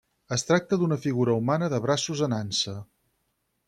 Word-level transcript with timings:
Es 0.35 0.45
tracta 0.51 0.79
d'una 0.83 0.97
figura 1.03 1.37
humana 1.43 1.69
de 1.77 1.83
braços 1.87 2.25
en 2.31 2.39
ansa. 2.43 2.79